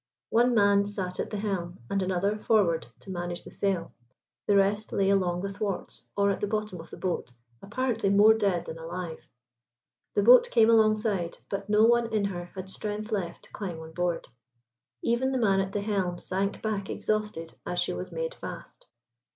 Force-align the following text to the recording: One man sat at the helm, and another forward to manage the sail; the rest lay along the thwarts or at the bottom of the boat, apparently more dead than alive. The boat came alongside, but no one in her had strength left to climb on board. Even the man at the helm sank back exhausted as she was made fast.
One 0.31 0.55
man 0.55 0.87
sat 0.87 1.19
at 1.19 1.29
the 1.29 1.37
helm, 1.37 1.77
and 1.87 2.01
another 2.01 2.35
forward 2.39 2.87
to 3.01 3.11
manage 3.11 3.43
the 3.43 3.51
sail; 3.51 3.93
the 4.47 4.55
rest 4.55 4.91
lay 4.91 5.11
along 5.11 5.41
the 5.43 5.53
thwarts 5.53 6.01
or 6.17 6.31
at 6.31 6.39
the 6.39 6.47
bottom 6.47 6.79
of 6.81 6.89
the 6.89 6.97
boat, 6.97 7.31
apparently 7.61 8.09
more 8.09 8.33
dead 8.33 8.65
than 8.65 8.79
alive. 8.79 9.23
The 10.15 10.23
boat 10.23 10.49
came 10.49 10.71
alongside, 10.71 11.37
but 11.49 11.69
no 11.69 11.85
one 11.85 12.11
in 12.11 12.25
her 12.25 12.45
had 12.45 12.67
strength 12.67 13.11
left 13.11 13.43
to 13.43 13.51
climb 13.51 13.79
on 13.79 13.91
board. 13.91 14.27
Even 15.03 15.31
the 15.31 15.37
man 15.37 15.59
at 15.59 15.71
the 15.71 15.81
helm 15.81 16.17
sank 16.17 16.63
back 16.63 16.89
exhausted 16.89 17.53
as 17.63 17.77
she 17.77 17.93
was 17.93 18.11
made 18.11 18.33
fast. 18.33 18.87